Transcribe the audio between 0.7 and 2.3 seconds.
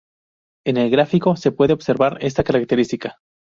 el gráfico se puede observar